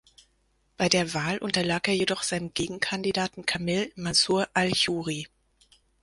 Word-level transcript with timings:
Bei 0.77 0.89
der 0.89 1.13
Wahl 1.13 1.37
unterlag 1.37 1.87
er 1.87 1.93
jedoch 1.93 2.23
seinem 2.23 2.55
Gegenkandidaten 2.55 3.45
Camille 3.45 3.91
Mansur 3.95 4.47
al-Churi. 4.55 5.27